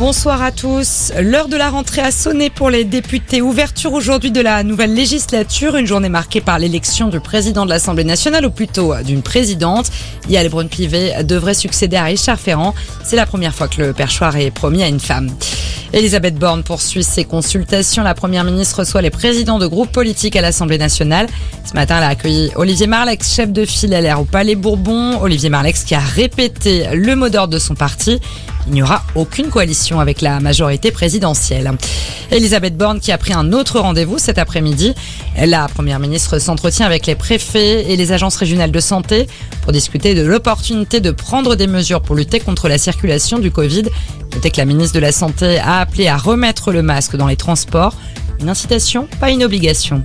[0.00, 1.12] Bonsoir à tous.
[1.20, 3.42] L'heure de la rentrée a sonné pour les députés.
[3.42, 8.04] Ouverture aujourd'hui de la nouvelle législature, une journée marquée par l'élection du président de l'Assemblée
[8.04, 9.90] nationale, ou plutôt d'une présidente.
[10.26, 12.74] Yael Braun-Pivet devrait succéder à Richard Ferrand.
[13.04, 15.28] C'est la première fois que le perchoir est promis à une femme.
[15.92, 18.04] Elisabeth Borne poursuit ses consultations.
[18.04, 21.26] La première ministre reçoit les présidents de groupes politiques à l'Assemblée nationale.
[21.64, 25.20] Ce matin, elle a accueilli Olivier Marlex, chef de file LR au Palais Bourbon.
[25.20, 28.20] Olivier Marlex qui a répété le mot d'ordre de son parti.
[28.68, 31.72] Il n'y aura aucune coalition avec la majorité présidentielle.
[32.30, 34.94] Elisabeth Borne qui a pris un autre rendez-vous cet après-midi.
[35.44, 39.26] La première ministre s'entretient avec les préfets et les agences régionales de santé
[39.62, 43.84] pour discuter de l'opportunité de prendre des mesures pour lutter contre la circulation du Covid.
[44.34, 47.36] Notez que la ministre de la Santé a appelé à remettre le masque dans les
[47.36, 47.94] transports.
[48.40, 50.04] Une incitation, pas une obligation.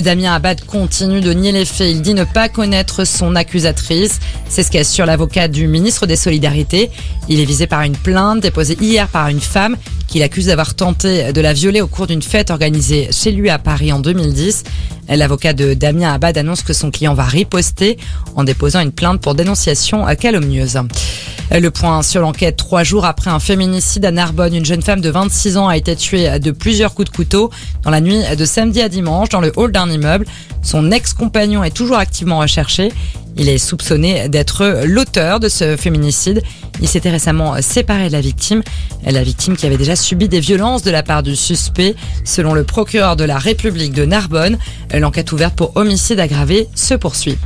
[0.00, 1.90] Damien Abad continue de nier les faits.
[1.90, 4.20] Il dit ne pas connaître son accusatrice.
[4.48, 6.90] C'est ce qu'assure l'avocat du ministre des Solidarités.
[7.28, 9.76] Il est visé par une plainte déposée hier par une femme
[10.08, 13.58] qui l'accuse d'avoir tenté de la violer au cours d'une fête organisée chez lui à
[13.58, 14.64] Paris en 2010.
[15.08, 17.98] L'avocat de Damien Abad annonce que son client va riposter
[18.34, 20.78] en déposant une plainte pour dénonciation calomnieuse.
[21.60, 25.10] Le point sur l'enquête, trois jours après un féminicide à Narbonne, une jeune femme de
[25.10, 27.50] 26 ans a été tuée de plusieurs coups de couteau
[27.82, 30.24] dans la nuit de samedi à dimanche dans le hall d'un immeuble.
[30.62, 32.90] Son ex-compagnon est toujours activement recherché.
[33.36, 36.42] Il est soupçonné d'être l'auteur de ce féminicide.
[36.80, 38.62] Il s'était récemment séparé de la victime,
[39.04, 41.94] la victime qui avait déjà subi des violences de la part du suspect.
[42.24, 44.56] Selon le procureur de la République de Narbonne,
[44.94, 47.36] l'enquête ouverte pour homicide aggravé se poursuit.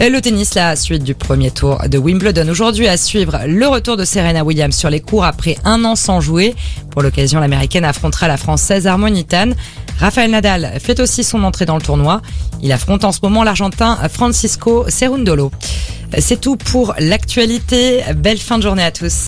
[0.00, 2.48] Le tennis, la suite du premier tour de Wimbledon.
[2.48, 6.20] Aujourd'hui, à suivre le retour de Serena Williams sur les cours après un an sans
[6.20, 6.54] jouer.
[6.90, 9.54] Pour l'occasion, l'américaine affrontera la française Harmonitane.
[9.98, 12.20] Rafael Nadal fait aussi son entrée dans le tournoi.
[12.62, 15.50] Il affronte en ce moment l'argentin Francisco Cerundolo.
[16.18, 18.02] C'est tout pour l'actualité.
[18.16, 19.22] Belle fin de journée à tous.